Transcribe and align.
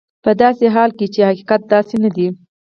په 0.23 0.31
داسې 0.41 0.65
حال 0.75 0.91
کې 0.97 1.05
چې 1.13 1.19
حقیقت 1.29 1.61
داسې 1.73 1.95
نه 2.03 2.09
دی. 2.15 2.27